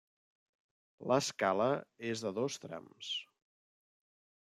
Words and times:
L'escala 1.11 1.69
és 2.15 2.27
de 2.27 2.35
dos 2.41 2.61
trams. 2.67 3.15